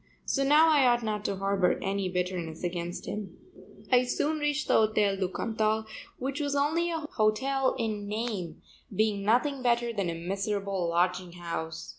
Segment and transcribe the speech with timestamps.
[0.25, 3.37] So now I ought not to harbor any bitterness against him.
[3.91, 5.85] I soon reached the Hotel du Cantal
[6.17, 11.87] which was only a hotel in name, being nothing better than a miserable lodging house.